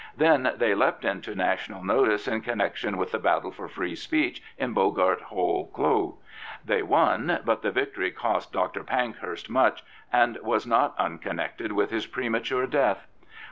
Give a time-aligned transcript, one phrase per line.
[0.17, 4.73] Then they leapt into national notice in connection with the battle for free speech in
[4.73, 6.15] Boggart Hole Clough.
[6.65, 8.83] They won, but the victory cost Dr.
[8.83, 13.05] Pankhurst much, and was not unconnected with his premature death.